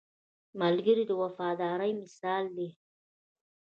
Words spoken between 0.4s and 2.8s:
ملګری د وفادارۍ مثال دی